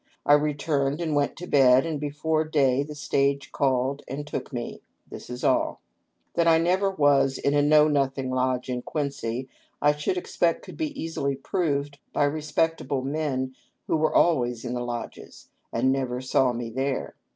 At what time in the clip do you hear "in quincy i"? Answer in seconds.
8.67-9.95